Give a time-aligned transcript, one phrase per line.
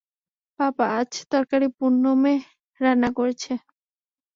[0.59, 2.33] পাপা, আজ তরকারি পুনমে
[2.81, 3.51] রান্না করেছে।